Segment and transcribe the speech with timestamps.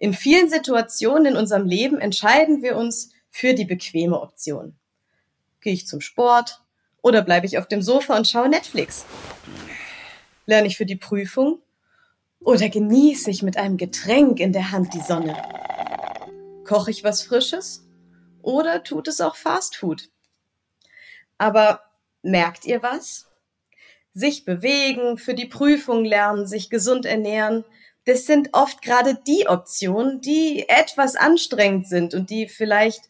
[0.00, 4.78] In vielen Situationen in unserem Leben entscheiden wir uns für die bequeme Option.
[5.60, 6.62] Gehe ich zum Sport
[7.02, 9.04] oder bleibe ich auf dem Sofa und schaue Netflix?
[10.46, 11.60] Lerne ich für die Prüfung
[12.38, 15.36] oder genieße ich mit einem Getränk in der Hand die Sonne?
[16.64, 17.84] Koche ich was Frisches
[18.40, 20.10] oder tut es auch Fast Food?
[21.38, 21.82] Aber
[22.22, 23.26] merkt ihr was?
[24.14, 27.64] Sich bewegen, für die Prüfung lernen, sich gesund ernähren,
[28.08, 33.02] das sind oft gerade die Optionen, die etwas anstrengend sind und die vielleicht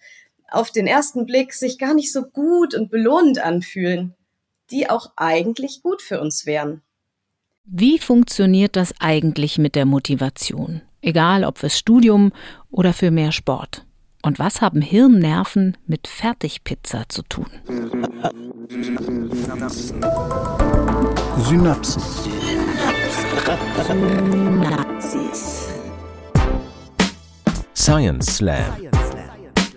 [0.51, 4.15] auf den ersten Blick sich gar nicht so gut und belohnend anfühlen,
[4.73, 6.83] die auch eigentlich gut für uns wären.
[7.63, 10.83] Wie funktioniert das eigentlich mit der Motivation?
[11.01, 12.33] Egal ob fürs Studium
[12.73, 13.87] oder für mehr Sport.
[14.29, 17.47] Und was haben Hirnnerven mit Fertigpizza zu tun?
[21.39, 22.03] Synapsen.
[24.59, 25.69] Synapsis.
[27.75, 28.65] Science Slam.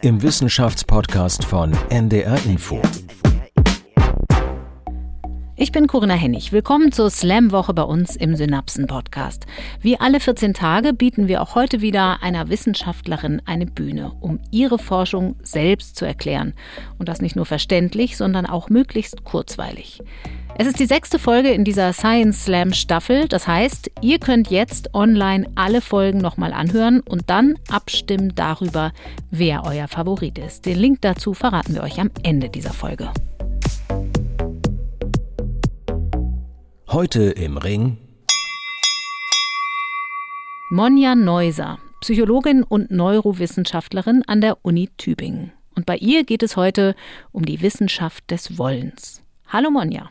[0.01, 2.81] Im Wissenschaftspodcast von NDR Info.
[5.61, 6.51] Ich bin Corinna Hennig.
[6.51, 9.45] Willkommen zur Slam-Woche bei uns im Synapsen-Podcast.
[9.79, 14.79] Wie alle 14 Tage bieten wir auch heute wieder einer Wissenschaftlerin eine Bühne, um ihre
[14.79, 16.55] Forschung selbst zu erklären.
[16.97, 20.01] Und das nicht nur verständlich, sondern auch möglichst kurzweilig.
[20.57, 23.27] Es ist die sechste Folge in dieser Science Slam Staffel.
[23.27, 28.93] Das heißt, ihr könnt jetzt online alle Folgen nochmal anhören und dann abstimmen darüber,
[29.29, 30.65] wer euer Favorit ist.
[30.65, 33.11] Den Link dazu verraten wir euch am Ende dieser Folge.
[36.91, 37.95] Heute im Ring
[40.69, 45.53] Monja Neuser, Psychologin und Neurowissenschaftlerin an der Uni Tübingen.
[45.73, 46.95] Und bei ihr geht es heute
[47.31, 49.23] um die Wissenschaft des Wollens.
[49.47, 50.09] Hallo Monja.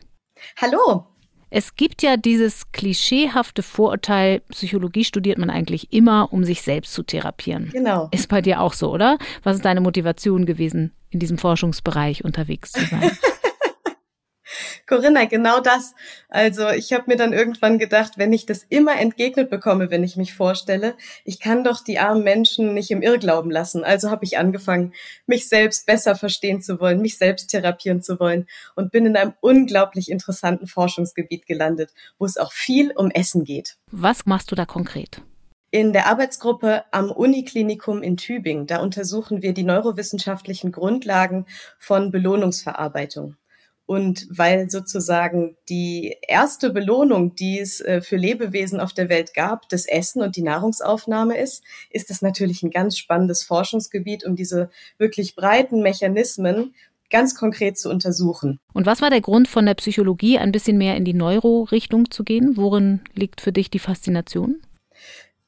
[0.56, 1.04] Hallo.
[1.50, 7.02] Es gibt ja dieses klischeehafte Vorurteil, Psychologie studiert man eigentlich immer, um sich selbst zu
[7.02, 7.68] therapieren.
[7.74, 8.08] Genau.
[8.10, 9.18] Ist bei dir auch so, oder?
[9.42, 13.10] Was ist deine Motivation gewesen, in diesem Forschungsbereich unterwegs zu sein?
[14.86, 15.94] Corinna, genau das.
[16.28, 20.16] Also ich habe mir dann irgendwann gedacht, wenn ich das immer entgegnet bekomme, wenn ich
[20.16, 23.84] mich vorstelle, ich kann doch die armen Menschen nicht im Irrglauben lassen.
[23.84, 24.92] Also habe ich angefangen,
[25.26, 29.34] mich selbst besser verstehen zu wollen, mich selbst therapieren zu wollen und bin in einem
[29.40, 33.76] unglaublich interessanten Forschungsgebiet gelandet, wo es auch viel um Essen geht.
[33.90, 35.22] Was machst du da konkret?
[35.72, 41.46] In der Arbeitsgruppe am Uniklinikum in Tübingen, da untersuchen wir die neurowissenschaftlichen Grundlagen
[41.78, 43.36] von Belohnungsverarbeitung.
[43.90, 49.68] Und weil sozusagen die erste Belohnung, die es äh, für Lebewesen auf der Welt gab,
[49.68, 54.70] das Essen und die Nahrungsaufnahme ist, ist das natürlich ein ganz spannendes Forschungsgebiet, um diese
[54.98, 56.72] wirklich breiten Mechanismen
[57.10, 58.60] ganz konkret zu untersuchen.
[58.72, 62.22] Und was war der Grund von der Psychologie, ein bisschen mehr in die Neuro-Richtung zu
[62.22, 62.56] gehen?
[62.56, 64.60] Worin liegt für dich die Faszination?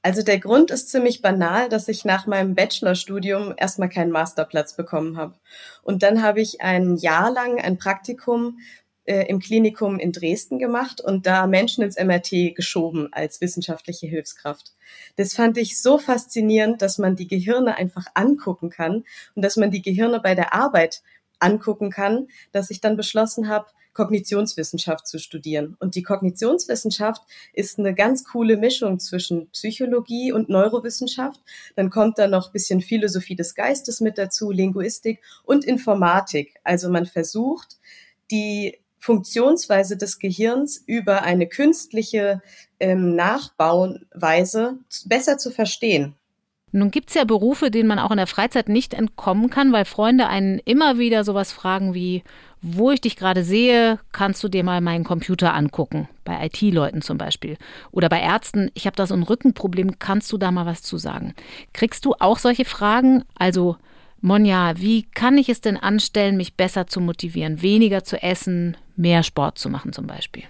[0.02, 5.16] Also der Grund ist ziemlich banal, dass ich nach meinem Bachelorstudium erstmal keinen Masterplatz bekommen
[5.16, 5.34] habe.
[5.82, 8.58] Und dann habe ich ein Jahr lang ein Praktikum
[9.04, 14.72] äh, im Klinikum in Dresden gemacht und da Menschen ins MRT geschoben als wissenschaftliche Hilfskraft.
[15.16, 19.70] Das fand ich so faszinierend, dass man die Gehirne einfach angucken kann und dass man
[19.70, 21.02] die Gehirne bei der Arbeit
[21.38, 25.76] angucken kann, dass ich dann beschlossen habe, Kognitionswissenschaft zu studieren.
[25.80, 27.22] Und die Kognitionswissenschaft
[27.52, 31.40] ist eine ganz coole Mischung zwischen Psychologie und Neurowissenschaft.
[31.76, 36.54] Dann kommt da noch bisschen Philosophie des Geistes mit dazu, Linguistik und Informatik.
[36.64, 37.78] Also man versucht,
[38.30, 42.40] die Funktionsweise des Gehirns über eine künstliche
[42.78, 46.14] ähm, Nachbauweise besser zu verstehen.
[46.72, 49.84] Nun gibt es ja Berufe, denen man auch in der Freizeit nicht entkommen kann, weil
[49.84, 52.22] Freunde einen immer wieder sowas fragen wie,
[52.62, 56.08] wo ich dich gerade sehe, kannst du dir mal meinen Computer angucken.
[56.24, 57.58] Bei IT-Leuten zum Beispiel.
[57.90, 60.96] Oder bei Ärzten, ich habe da so ein Rückenproblem, kannst du da mal was zu
[60.96, 61.34] sagen?
[61.74, 63.24] Kriegst du auch solche Fragen?
[63.34, 63.76] Also,
[64.20, 69.24] Monja, wie kann ich es denn anstellen, mich besser zu motivieren, weniger zu essen, mehr
[69.24, 70.44] Sport zu machen zum Beispiel?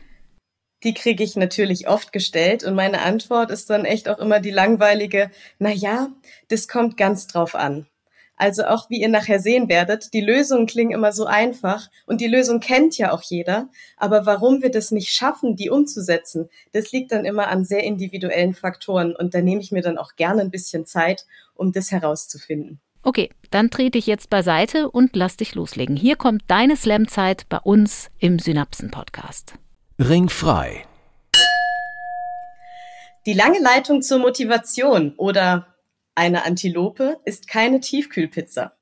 [0.85, 4.51] Die kriege ich natürlich oft gestellt und meine Antwort ist dann echt auch immer die
[4.51, 6.09] langweilige, na ja,
[6.49, 7.87] das kommt ganz drauf an.
[8.37, 12.27] Also auch wie ihr nachher sehen werdet, die Lösungen klingen immer so einfach und die
[12.27, 17.13] Lösung kennt ja auch jeder, aber warum wir das nicht schaffen, die umzusetzen, das liegt
[17.13, 20.51] dann immer an sehr individuellen Faktoren und da nehme ich mir dann auch gerne ein
[20.51, 22.81] bisschen Zeit, um das herauszufinden.
[23.05, 25.97] Okay, dann trete ich jetzt beiseite und lass dich loslegen.
[25.97, 29.55] Hier kommt deine Slam-Zeit bei uns im Synapsen-Podcast.
[29.99, 30.87] Ringfrei.
[33.27, 35.67] Die lange Leitung zur Motivation oder
[36.15, 38.73] eine Antilope ist keine Tiefkühlpizza.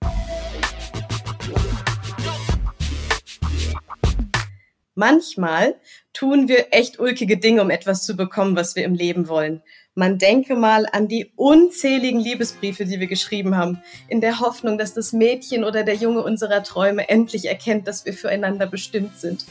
[4.95, 5.81] Manchmal
[6.13, 9.63] tun wir echt ulkige Dinge, um etwas zu bekommen, was wir im Leben wollen.
[9.97, 14.95] Man denke mal an die unzähligen Liebesbriefe, die wir geschrieben haben, in der Hoffnung, dass
[14.95, 19.45] das Mädchen oder der Junge unserer Träume endlich erkennt, dass wir füreinander bestimmt sind.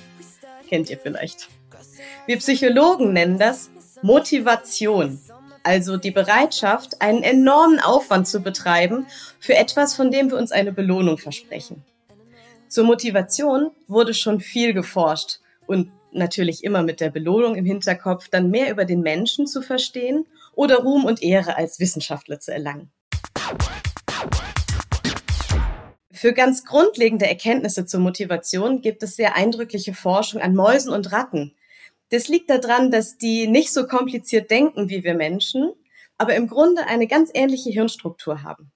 [0.70, 1.50] Kennt ihr vielleicht.
[2.28, 3.72] Wir Psychologen nennen das
[4.04, 5.20] Motivation,
[5.64, 9.08] also die Bereitschaft, einen enormen Aufwand zu betreiben
[9.40, 11.84] für etwas, von dem wir uns eine Belohnung versprechen.
[12.68, 18.52] Zur Motivation wurde schon viel geforscht und natürlich immer mit der Belohnung im Hinterkopf, dann
[18.52, 22.92] mehr über den Menschen zu verstehen oder Ruhm und Ehre als Wissenschaftler zu erlangen.
[26.20, 31.56] Für ganz grundlegende Erkenntnisse zur Motivation gibt es sehr eindrückliche Forschung an Mäusen und Ratten.
[32.10, 35.72] Das liegt daran, dass die nicht so kompliziert denken wie wir Menschen,
[36.18, 38.70] aber im Grunde eine ganz ähnliche Hirnstruktur haben.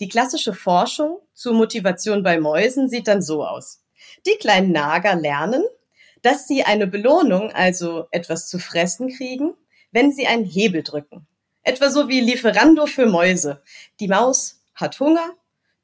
[0.00, 3.82] Die klassische Forschung zur Motivation bei Mäusen sieht dann so aus.
[4.26, 5.64] Die kleinen Nager lernen,
[6.22, 9.52] dass sie eine Belohnung, also etwas zu fressen kriegen,
[9.92, 11.26] wenn sie einen Hebel drücken.
[11.62, 13.62] Etwa so wie Lieferando für Mäuse.
[14.00, 15.34] Die Maus hat Hunger,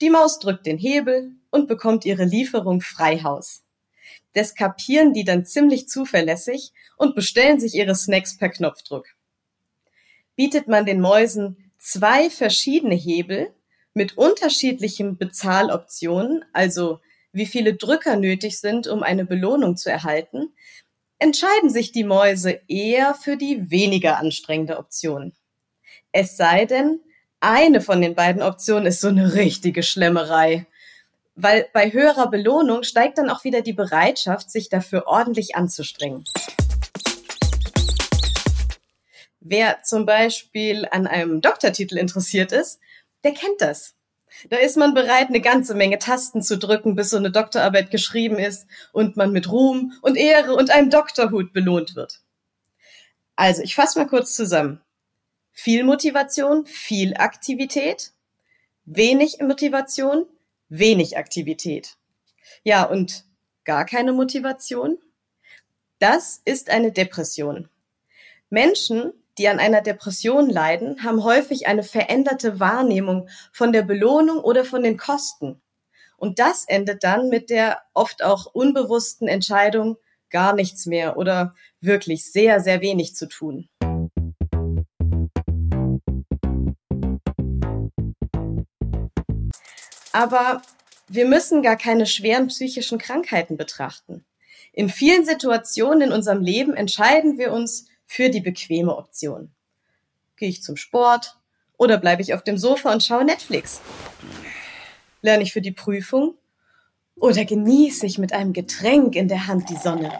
[0.01, 3.63] die Maus drückt den Hebel und bekommt ihre Lieferung Freihaus.
[4.33, 9.07] Das kapieren die dann ziemlich zuverlässig und bestellen sich ihre Snacks per Knopfdruck.
[10.37, 13.53] Bietet man den Mäusen zwei verschiedene Hebel
[13.93, 17.01] mit unterschiedlichen Bezahloptionen, also
[17.33, 20.55] wie viele Drücker nötig sind, um eine Belohnung zu erhalten,
[21.19, 25.35] entscheiden sich die Mäuse eher für die weniger anstrengende Option.
[26.13, 27.01] Es sei denn,
[27.41, 30.67] eine von den beiden Optionen ist so eine richtige Schlemmerei.
[31.35, 36.25] Weil bei höherer Belohnung steigt dann auch wieder die Bereitschaft, sich dafür ordentlich anzustrengen.
[39.41, 42.79] Wer zum Beispiel an einem Doktortitel interessiert ist,
[43.25, 43.95] der kennt das.
[44.51, 48.39] Da ist man bereit, eine ganze Menge Tasten zu drücken, bis so eine Doktorarbeit geschrieben
[48.39, 52.21] ist und man mit Ruhm und Ehre und einem Doktorhut belohnt wird.
[53.35, 54.83] Also, ich fasse mal kurz zusammen.
[55.63, 58.13] Viel Motivation, viel Aktivität,
[58.87, 60.25] wenig Motivation,
[60.71, 61.99] wenig Aktivität.
[62.65, 63.27] Ja, und
[63.67, 64.97] gar keine Motivation?
[65.99, 67.69] Das ist eine Depression.
[68.49, 74.65] Menschen, die an einer Depression leiden, haben häufig eine veränderte Wahrnehmung von der Belohnung oder
[74.65, 75.61] von den Kosten.
[76.17, 79.99] Und das endet dann mit der oft auch unbewussten Entscheidung,
[80.31, 83.69] gar nichts mehr oder wirklich sehr, sehr wenig zu tun.
[90.13, 90.63] Aber
[91.09, 94.25] wir müssen gar keine schweren psychischen Krankheiten betrachten.
[94.73, 99.53] In vielen Situationen in unserem Leben entscheiden wir uns für die bequeme Option.
[100.37, 101.37] Gehe ich zum Sport
[101.77, 103.81] oder bleibe ich auf dem Sofa und schaue Netflix?
[105.23, 106.37] Lerne ich für die Prüfung
[107.17, 110.11] oder genieße ich mit einem Getränk in der Hand die Sonne?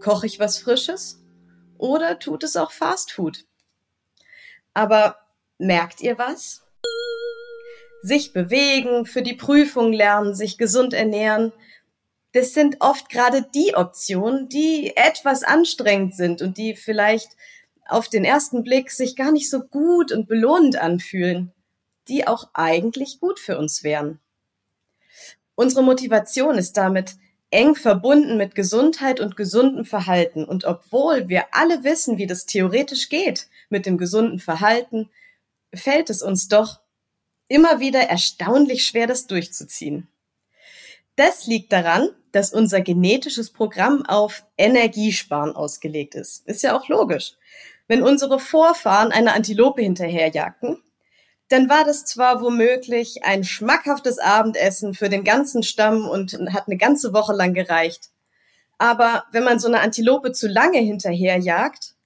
[0.00, 1.20] Koche ich was Frisches
[1.78, 3.44] oder tut es auch Fast Food?
[4.74, 5.16] Aber
[5.58, 6.62] merkt ihr was?
[8.02, 11.52] Sich bewegen, für die Prüfung lernen, sich gesund ernähren,
[12.32, 17.36] das sind oft gerade die Optionen, die etwas anstrengend sind und die vielleicht
[17.88, 21.52] auf den ersten Blick sich gar nicht so gut und belohnend anfühlen,
[22.08, 24.20] die auch eigentlich gut für uns wären.
[25.56, 27.16] Unsere Motivation ist damit
[27.50, 30.44] eng verbunden mit Gesundheit und gesundem Verhalten.
[30.44, 35.10] Und obwohl wir alle wissen, wie das theoretisch geht mit dem gesunden Verhalten,
[35.74, 36.80] fällt es uns doch
[37.50, 40.08] immer wieder erstaunlich schwer, das durchzuziehen.
[41.16, 46.46] Das liegt daran, dass unser genetisches Programm auf Energiesparen ausgelegt ist.
[46.46, 47.34] Ist ja auch logisch.
[47.88, 50.80] Wenn unsere Vorfahren eine Antilope hinterherjagten,
[51.48, 56.76] dann war das zwar womöglich ein schmackhaftes Abendessen für den ganzen Stamm und hat eine
[56.76, 58.10] ganze Woche lang gereicht.
[58.78, 61.96] Aber wenn man so eine Antilope zu lange hinterherjagt,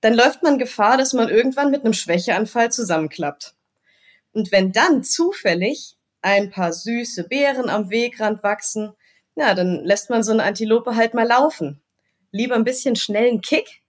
[0.00, 3.54] dann läuft man Gefahr, dass man irgendwann mit einem Schwächeanfall zusammenklappt.
[4.32, 8.92] Und wenn dann zufällig ein paar süße Beeren am Wegrand wachsen,
[9.34, 11.80] ja, dann lässt man so eine Antilope halt mal laufen.
[12.30, 13.82] Lieber ein bisschen schnellen Kick,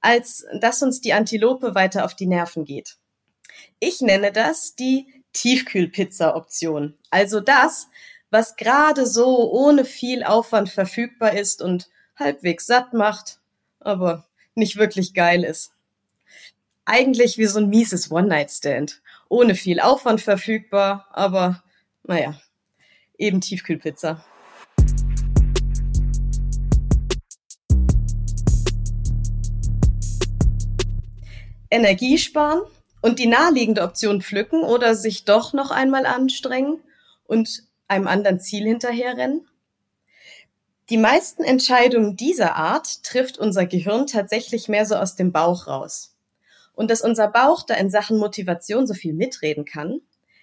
[0.00, 2.96] als dass uns die Antilope weiter auf die Nerven geht.
[3.78, 6.96] Ich nenne das die Tiefkühlpizza-Option.
[7.10, 7.88] Also das,
[8.30, 13.40] was gerade so ohne viel Aufwand verfügbar ist und halbwegs satt macht,
[13.80, 15.72] aber nicht wirklich geil ist.
[16.84, 19.02] Eigentlich wie so ein mieses One-Night-Stand.
[19.34, 21.64] Ohne viel Aufwand verfügbar, aber
[22.04, 22.40] naja,
[23.18, 24.24] eben Tiefkühlpizza.
[31.68, 32.62] Energie sparen
[33.02, 36.80] und die naheliegende Option pflücken oder sich doch noch einmal anstrengen
[37.24, 39.48] und einem anderen Ziel hinterherrennen?
[40.90, 46.13] Die meisten Entscheidungen dieser Art trifft unser Gehirn tatsächlich mehr so aus dem Bauch raus.
[46.74, 50.00] Und dass unser Bauch da in Sachen Motivation so viel mitreden kann,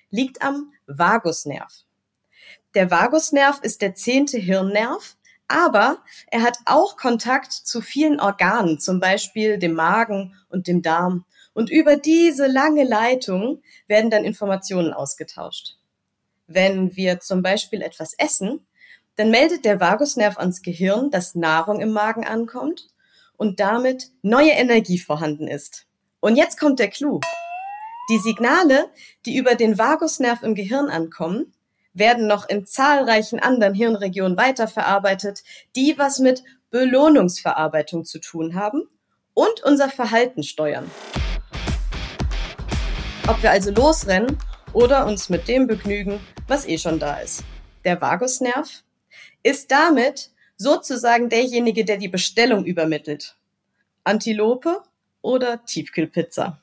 [0.09, 1.85] liegt am Vagusnerv.
[2.73, 8.99] Der Vagusnerv ist der zehnte Hirnnerv, aber er hat auch Kontakt zu vielen Organen, zum
[8.99, 11.25] Beispiel dem Magen und dem Darm.
[11.53, 15.77] Und über diese lange Leitung werden dann Informationen ausgetauscht.
[16.47, 18.65] Wenn wir zum Beispiel etwas essen,
[19.17, 22.87] dann meldet der Vagusnerv ans Gehirn, dass Nahrung im Magen ankommt
[23.35, 25.85] und damit neue Energie vorhanden ist.
[26.21, 27.19] Und jetzt kommt der Clou.
[28.09, 28.91] Die Signale,
[29.25, 31.51] die über den Vagusnerv im Gehirn ankommen,
[31.93, 35.43] werden noch in zahlreichen anderen Hirnregionen weiterverarbeitet,
[35.75, 38.83] die was mit Belohnungsverarbeitung zu tun haben
[39.33, 40.89] und unser Verhalten steuern.
[43.27, 44.37] Ob wir also losrennen
[44.73, 47.43] oder uns mit dem begnügen, was eh schon da ist.
[47.83, 48.83] Der Vagusnerv
[49.41, 53.37] ist damit sozusagen derjenige, der die Bestellung übermittelt.
[54.03, 54.83] Antilope
[55.21, 56.59] oder Tiefkühlpizza.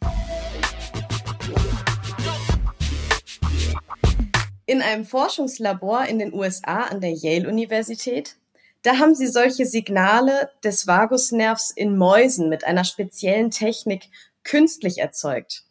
[4.66, 8.36] In einem Forschungslabor in den USA an der Yale-Universität,
[8.82, 14.10] da haben sie solche Signale des Vagusnervs in Mäusen mit einer speziellen Technik
[14.44, 15.64] künstlich erzeugt.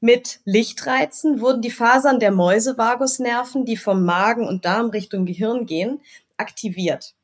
[0.00, 6.02] Mit Lichtreizen wurden die Fasern der Mäusevagusnerven, die vom Magen und Darm Richtung Gehirn gehen,
[6.36, 7.14] aktiviert.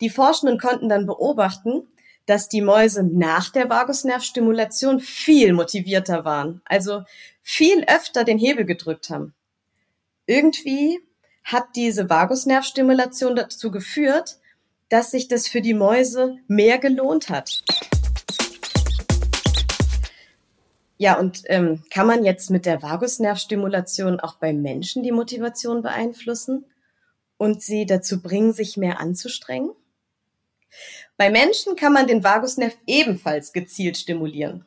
[0.00, 1.86] Die Forschenden konnten dann beobachten,
[2.28, 7.04] dass die Mäuse nach der Vagusnervstimulation viel motivierter waren, also
[7.42, 9.34] viel öfter den Hebel gedrückt haben.
[10.26, 11.00] Irgendwie
[11.42, 14.36] hat diese Vagusnervstimulation dazu geführt,
[14.90, 17.62] dass sich das für die Mäuse mehr gelohnt hat.
[20.98, 26.66] Ja, und ähm, kann man jetzt mit der Vagusnervstimulation auch bei Menschen die Motivation beeinflussen
[27.38, 29.70] und sie dazu bringen, sich mehr anzustrengen?
[31.18, 34.64] Bei Menschen kann man den Vagusnerv ebenfalls gezielt stimulieren.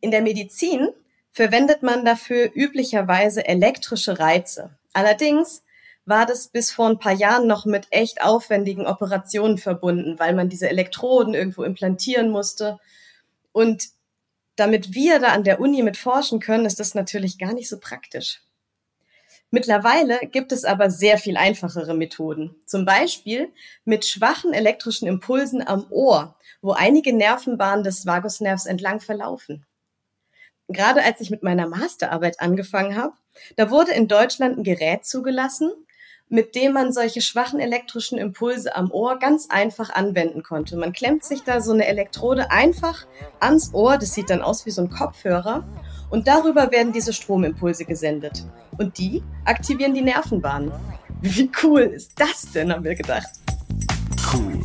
[0.00, 0.88] In der Medizin
[1.30, 4.78] verwendet man dafür üblicherweise elektrische Reize.
[4.94, 5.62] Allerdings
[6.06, 10.48] war das bis vor ein paar Jahren noch mit echt aufwendigen Operationen verbunden, weil man
[10.48, 12.78] diese Elektroden irgendwo implantieren musste.
[13.52, 13.88] Und
[14.56, 17.78] damit wir da an der Uni mit forschen können, ist das natürlich gar nicht so
[17.78, 18.40] praktisch.
[19.54, 22.56] Mittlerweile gibt es aber sehr viel einfachere Methoden.
[22.66, 23.52] Zum Beispiel
[23.84, 29.64] mit schwachen elektrischen Impulsen am Ohr, wo einige Nervenbahnen des Vagusnervs entlang verlaufen.
[30.66, 33.12] Gerade als ich mit meiner Masterarbeit angefangen habe,
[33.54, 35.70] da wurde in Deutschland ein Gerät zugelassen,
[36.28, 40.76] mit dem man solche schwachen elektrischen Impulse am Ohr ganz einfach anwenden konnte.
[40.76, 43.06] Man klemmt sich da so eine Elektrode einfach
[43.38, 45.64] ans Ohr, das sieht dann aus wie so ein Kopfhörer,
[46.14, 48.46] und darüber werden diese Stromimpulse gesendet.
[48.78, 50.70] Und die aktivieren die Nervenbahnen.
[51.20, 53.30] Wie cool ist das denn, haben wir gedacht.
[54.32, 54.60] Cool.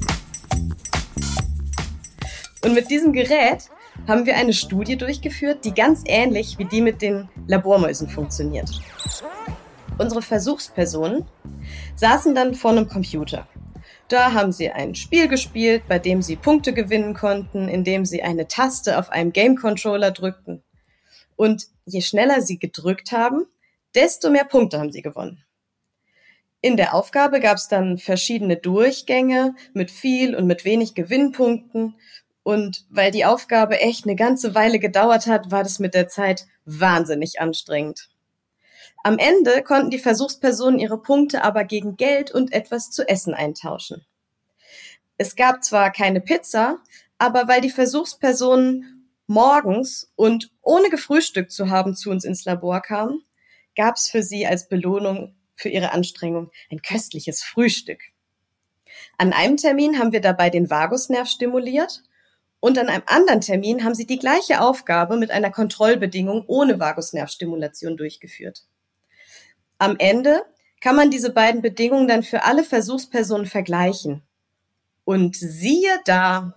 [2.64, 3.64] Und mit diesem Gerät
[4.08, 8.70] haben wir eine Studie durchgeführt, die ganz ähnlich wie die mit den Labormäusen funktioniert.
[9.98, 11.26] Unsere Versuchspersonen
[11.96, 13.48] saßen dann vor einem Computer.
[14.08, 18.48] Da haben sie ein Spiel gespielt, bei dem sie Punkte gewinnen konnten, indem sie eine
[18.48, 20.62] Taste auf einem Game Controller drückten.
[21.40, 23.46] Und je schneller sie gedrückt haben,
[23.96, 25.46] desto mehr Punkte haben sie gewonnen.
[26.60, 31.96] In der Aufgabe gab es dann verschiedene Durchgänge mit viel und mit wenig Gewinnpunkten.
[32.44, 36.46] Und weil die Aufgabe echt eine ganze Weile gedauert hat, war das mit der Zeit
[36.66, 38.10] wahnsinnig anstrengend.
[39.06, 44.06] Am Ende konnten die Versuchspersonen ihre Punkte aber gegen Geld und etwas zu essen eintauschen.
[45.18, 46.80] Es gab zwar keine Pizza,
[47.18, 48.99] aber weil die Versuchspersonen
[49.30, 53.24] morgens und ohne gefrühstückt zu haben zu uns ins Labor kamen,
[53.76, 58.00] gab es für sie als Belohnung für ihre Anstrengung ein köstliches Frühstück.
[59.18, 62.02] An einem Termin haben wir dabei den Vagusnerv stimuliert
[62.60, 67.98] und an einem anderen Termin haben sie die gleiche Aufgabe mit einer Kontrollbedingung ohne Vagusnervstimulation
[67.98, 68.66] durchgeführt.
[69.78, 70.44] Am Ende
[70.82, 74.24] kann man diese beiden Bedingungen dann für alle Versuchspersonen vergleichen.
[75.06, 76.54] Und siehe da,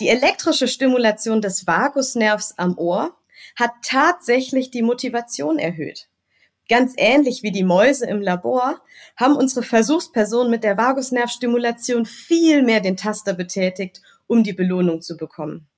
[0.00, 3.16] die elektrische Stimulation des Vagusnervs am Ohr
[3.56, 6.08] hat tatsächlich die Motivation erhöht.
[6.68, 8.80] Ganz ähnlich wie die Mäuse im Labor
[9.16, 15.16] haben unsere Versuchspersonen mit der Vagusnervstimulation viel mehr den Taster betätigt, um die Belohnung zu
[15.16, 15.68] bekommen.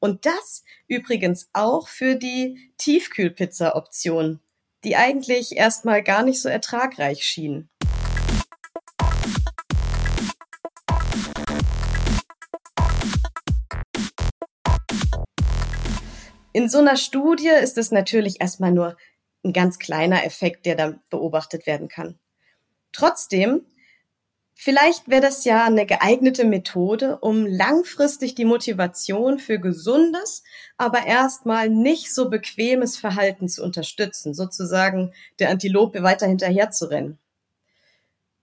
[0.00, 4.40] Und das übrigens auch für die Tiefkühlpizza-Option,
[4.84, 7.70] die eigentlich erstmal gar nicht so ertragreich schienen.
[16.56, 18.96] In so einer Studie ist es natürlich erstmal nur
[19.44, 22.18] ein ganz kleiner Effekt, der da beobachtet werden kann.
[22.92, 23.66] Trotzdem
[24.58, 30.44] Vielleicht wäre das ja eine geeignete Methode, um langfristig die Motivation für gesundes,
[30.78, 37.18] aber erstmal nicht so bequemes Verhalten zu unterstützen, sozusagen der Antilope weiter hinterher zu rennen.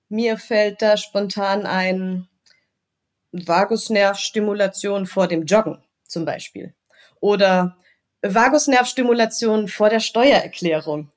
[0.07, 2.27] Mir fällt da spontan ein
[3.31, 6.75] Vagusnervstimulation vor dem Joggen zum Beispiel
[7.19, 7.75] oder
[8.23, 11.11] Vagusnervstimulation vor der Steuererklärung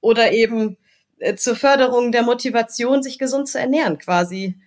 [0.00, 0.76] oder eben
[1.18, 4.60] äh, zur Förderung der Motivation, sich gesund zu ernähren, quasi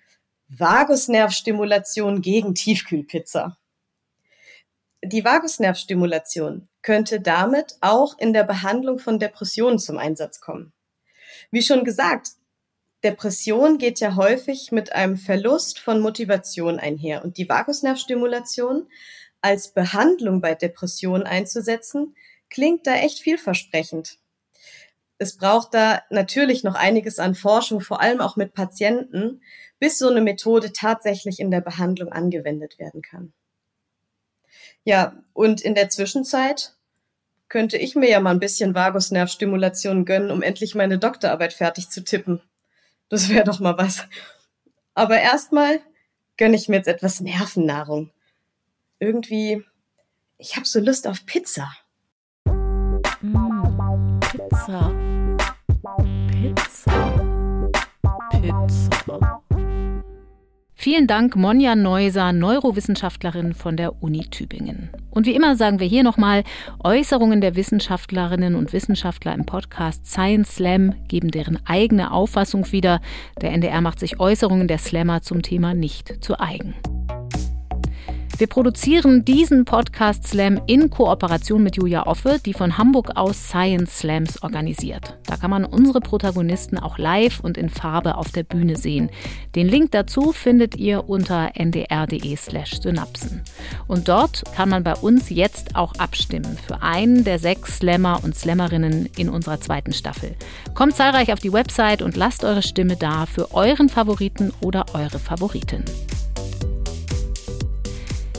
[0.47, 3.57] Vagusnervstimulation gegen Tiefkühlpizza.
[5.03, 10.73] Die Vagusnervstimulation könnte damit auch in der Behandlung von Depressionen zum Einsatz kommen.
[11.51, 12.29] Wie schon gesagt,
[13.03, 18.87] Depression geht ja häufig mit einem Verlust von Motivation einher und die Vagusnervstimulation
[19.41, 22.15] als Behandlung bei Depressionen einzusetzen,
[22.49, 24.19] klingt da echt vielversprechend
[25.21, 29.43] es braucht da natürlich noch einiges an Forschung, vor allem auch mit Patienten,
[29.77, 33.31] bis so eine Methode tatsächlich in der Behandlung angewendet werden kann.
[34.83, 36.73] Ja, und in der Zwischenzeit
[37.49, 42.03] könnte ich mir ja mal ein bisschen Vagusnervstimulation gönnen, um endlich meine Doktorarbeit fertig zu
[42.03, 42.41] tippen.
[43.09, 44.07] Das wäre doch mal was.
[44.95, 45.81] Aber erstmal
[46.35, 48.09] gönne ich mir jetzt etwas Nervennahrung.
[49.01, 49.63] Irgendwie,
[50.37, 51.71] ich habe so Lust auf Pizza.
[52.45, 54.93] Mm, Pizza.
[56.29, 57.31] Pizza.
[60.75, 64.91] Vielen Dank, Monja Neuser, Neurowissenschaftlerin von der Uni Tübingen.
[65.09, 66.43] Und wie immer sagen wir hier nochmal,
[66.83, 73.01] Äußerungen der Wissenschaftlerinnen und Wissenschaftler im Podcast Science Slam geben deren eigene Auffassung wieder.
[73.41, 76.75] Der NDR macht sich Äußerungen der Slammer zum Thema nicht zu eigen.
[78.41, 83.99] Wir produzieren diesen Podcast Slam in Kooperation mit Julia Offe, die von Hamburg aus Science
[83.99, 85.15] Slams organisiert.
[85.27, 89.11] Da kann man unsere Protagonisten auch live und in Farbe auf der Bühne sehen.
[89.53, 93.41] Den Link dazu findet ihr unter ndr.de/synapsen.
[93.87, 98.33] Und dort kann man bei uns jetzt auch abstimmen für einen der sechs Slammer und
[98.33, 100.35] Slammerinnen in unserer zweiten Staffel.
[100.73, 105.19] Kommt zahlreich auf die Website und lasst eure Stimme da für euren Favoriten oder eure
[105.19, 105.83] Favoritin.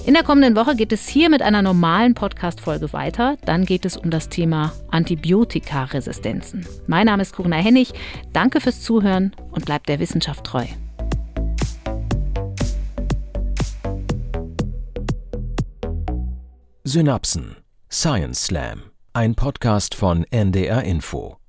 [0.05, 3.37] In der kommenden Woche geht es hier mit einer normalen Podcast-Folge weiter.
[3.45, 6.67] Dann geht es um das Thema Antibiotikaresistenzen.
[6.89, 7.93] Mein Name ist Corinna Hennig.
[8.33, 10.65] Danke fürs Zuhören und bleibt der Wissenschaft treu.
[16.83, 17.57] Synapsen
[17.89, 21.42] Science Slam, ein Podcast von NDR Info.